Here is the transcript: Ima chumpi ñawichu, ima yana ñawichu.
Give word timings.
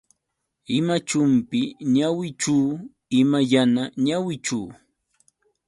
Ima 0.77 0.95
chumpi 1.09 1.61
ñawichu, 1.95 2.55
ima 3.19 3.39
yana 3.51 3.83
ñawichu. 4.05 4.59